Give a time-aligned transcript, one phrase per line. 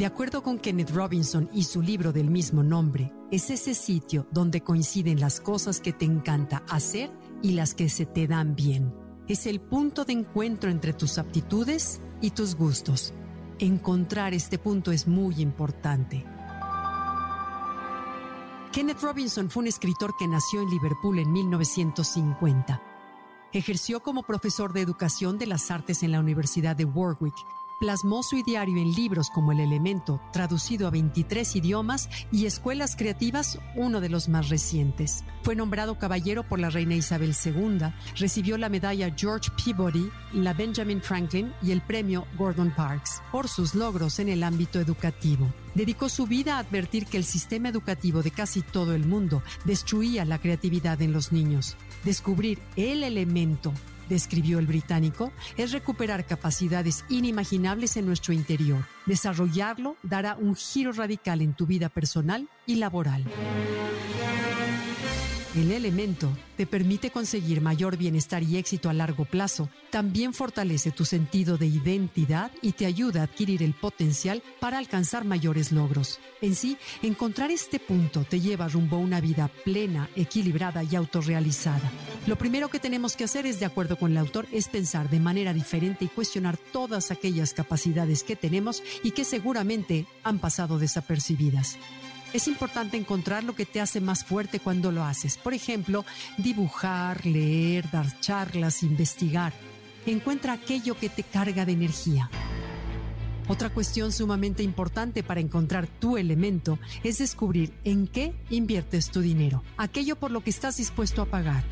[0.00, 4.62] De acuerdo con Kenneth Robinson y su libro del mismo nombre, es ese sitio donde
[4.62, 7.10] coinciden las cosas que te encanta hacer
[7.42, 8.94] y las que se te dan bien.
[9.28, 13.12] Es el punto de encuentro entre tus aptitudes y tus gustos.
[13.58, 16.24] Encontrar este punto es muy importante.
[18.72, 22.82] Kenneth Robinson fue un escritor que nació en Liverpool en 1950.
[23.52, 27.34] Ejerció como profesor de educación de las artes en la Universidad de Warwick
[27.80, 33.58] plasmó su diario en libros como El Elemento, traducido a 23 idiomas, y Escuelas Creativas,
[33.74, 35.24] uno de los más recientes.
[35.42, 37.78] Fue nombrado caballero por la reina Isabel II,
[38.16, 43.74] recibió la medalla George Peabody, la Benjamin Franklin y el premio Gordon Parks por sus
[43.74, 45.50] logros en el ámbito educativo.
[45.74, 50.26] Dedicó su vida a advertir que el sistema educativo de casi todo el mundo destruía
[50.26, 51.78] la creatividad en los niños.
[52.04, 53.72] Descubrir el elemento
[54.10, 58.84] describió el británico, es recuperar capacidades inimaginables en nuestro interior.
[59.06, 63.24] Desarrollarlo dará un giro radical en tu vida personal y laboral.
[65.56, 69.68] El elemento te permite conseguir mayor bienestar y éxito a largo plazo.
[69.90, 75.24] También fortalece tu sentido de identidad y te ayuda a adquirir el potencial para alcanzar
[75.24, 76.20] mayores logros.
[76.40, 81.90] En sí, encontrar este punto te lleva rumbo a una vida plena, equilibrada y autorrealizada.
[82.28, 85.18] Lo primero que tenemos que hacer es, de acuerdo con el autor, es pensar de
[85.18, 91.78] manera diferente y cuestionar todas aquellas capacidades que tenemos y que seguramente han pasado desapercibidas.
[92.32, 95.36] Es importante encontrar lo que te hace más fuerte cuando lo haces.
[95.36, 96.04] Por ejemplo,
[96.38, 99.52] dibujar, leer, dar charlas, investigar.
[100.06, 102.30] Encuentra aquello que te carga de energía.
[103.48, 109.64] Otra cuestión sumamente importante para encontrar tu elemento es descubrir en qué inviertes tu dinero,
[109.76, 111.64] aquello por lo que estás dispuesto a pagar.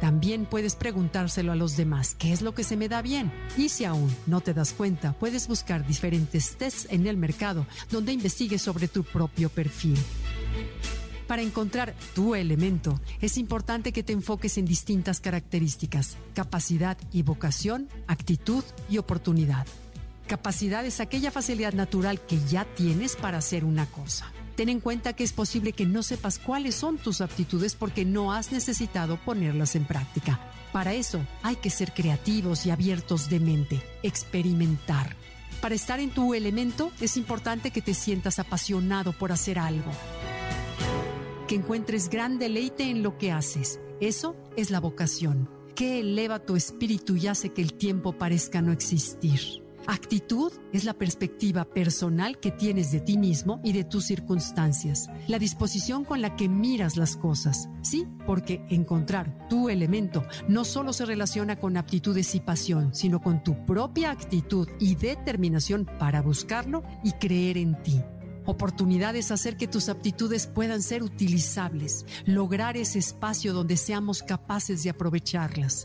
[0.00, 3.32] También puedes preguntárselo a los demás, ¿qué es lo que se me da bien?
[3.56, 8.12] Y si aún no te das cuenta, puedes buscar diferentes tests en el mercado donde
[8.12, 9.98] investigues sobre tu propio perfil.
[11.28, 17.90] Para encontrar tu elemento, es importante que te enfoques en distintas características, capacidad y vocación,
[18.06, 19.66] actitud y oportunidad.
[20.26, 24.32] Capacidad es aquella facilidad natural que ya tienes para hacer una cosa.
[24.56, 28.32] Ten en cuenta que es posible que no sepas cuáles son tus aptitudes porque no
[28.32, 30.40] has necesitado ponerlas en práctica.
[30.72, 35.14] Para eso hay que ser creativos y abiertos de mente, experimentar.
[35.60, 39.90] Para estar en tu elemento es importante que te sientas apasionado por hacer algo,
[41.48, 43.80] que encuentres gran deleite en lo que haces.
[44.00, 48.70] Eso es la vocación, que eleva tu espíritu y hace que el tiempo parezca no
[48.70, 49.40] existir.
[49.86, 55.38] Actitud es la perspectiva personal que tienes de ti mismo y de tus circunstancias, la
[55.38, 57.70] disposición con la que miras las cosas.
[57.80, 63.42] Sí, porque encontrar tu elemento no solo se relaciona con aptitudes y pasión, sino con
[63.42, 68.02] tu propia actitud y determinación para buscarlo y creer en ti.
[68.48, 74.88] Oportunidades hacer que tus aptitudes puedan ser utilizables, lograr ese espacio donde seamos capaces de
[74.88, 75.84] aprovecharlas.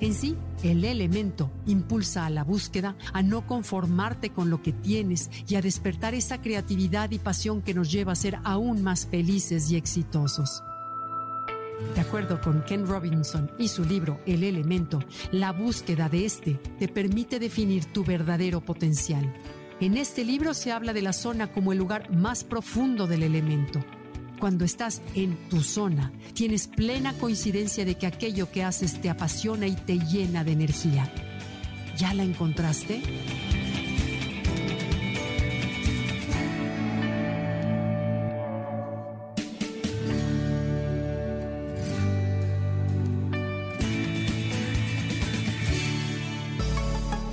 [0.00, 5.30] En sí, el elemento impulsa a la búsqueda, a no conformarte con lo que tienes
[5.46, 9.70] y a despertar esa creatividad y pasión que nos lleva a ser aún más felices
[9.70, 10.64] y exitosos.
[11.94, 14.98] De acuerdo con Ken Robinson y su libro El elemento,
[15.30, 19.32] la búsqueda de este te permite definir tu verdadero potencial.
[19.80, 23.84] En este libro se habla de la zona como el lugar más profundo del elemento
[24.38, 29.66] cuando estás en tu zona, tienes plena coincidencia de que aquello que haces te apasiona
[29.66, 31.10] y te llena de energía.
[31.96, 33.02] ¿Ya la encontraste?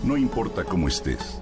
[0.03, 1.41] No importa cómo estés,